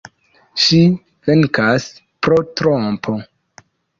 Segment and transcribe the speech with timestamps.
[0.63, 0.79] Ŝi
[1.27, 1.85] venkas
[2.27, 3.17] pro trompo.